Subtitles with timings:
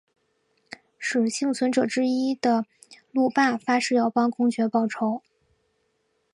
[0.97, 2.65] 使幸存者之一的
[3.11, 5.21] 路霸发誓要帮公爵报仇。